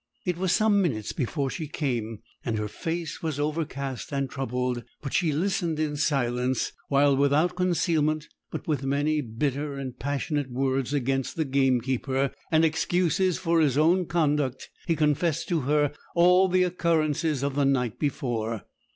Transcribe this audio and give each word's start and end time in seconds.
It 0.25 0.35
was 0.35 0.51
some 0.51 0.81
minutes 0.81 1.13
before 1.13 1.51
she 1.51 1.67
came, 1.67 2.23
and 2.43 2.57
her 2.57 2.67
face 2.67 3.21
was 3.21 3.39
overcast 3.39 4.11
and 4.11 4.27
troubled; 4.31 4.83
but 4.99 5.13
she 5.13 5.31
listened 5.31 5.79
in 5.79 5.95
silence, 5.95 6.71
while, 6.89 7.15
without 7.15 7.55
concealment, 7.55 8.27
but 8.49 8.67
with 8.67 8.81
many 8.81 9.21
bitter 9.21 9.75
and 9.75 9.99
passionate 9.99 10.49
words 10.49 10.91
against 10.91 11.35
the 11.35 11.45
gamekeeper, 11.45 12.31
and 12.51 12.65
excuses 12.65 13.37
for 13.37 13.61
his 13.61 13.77
own 13.77 14.07
conduct, 14.07 14.71
he 14.87 14.95
confessed 14.95 15.47
to 15.49 15.59
her 15.59 15.91
all 16.15 16.47
the 16.47 16.63
occurrences 16.63 17.43
of 17.43 17.53
the 17.53 17.63
night 17.63 17.99
before. 17.99 18.63